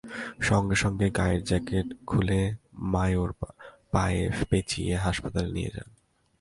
সঙ্গে 0.41 0.75
সঙ্গে 0.75 1.07
গায়ের 1.09 1.41
জ্যাকেট 1.43 1.87
খুলে 2.07 2.41
মায়োর 2.93 3.29
পায়ে 3.91 4.23
পেঁচিয়ে 4.49 4.93
হাসপাতালে 4.95 5.49
নিয়ে 5.51 5.71
যান। 5.75 5.89